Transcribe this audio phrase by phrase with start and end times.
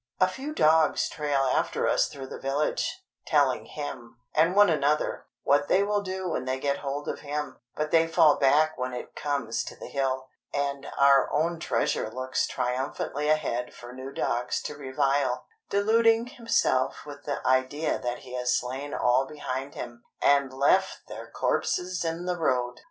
[0.19, 6.01] A few dogs trail after us through the village, telling him—and one another—what they will
[6.01, 9.75] do when they get hold of him; but they fall back when it comes to
[9.75, 16.25] the hill; and our own treasure looks triumphantly ahead for new dogs to revile; deluding
[16.25, 22.03] himself with the idea that he has slain all behind him, and left their corpses
[22.03, 22.79] in the road!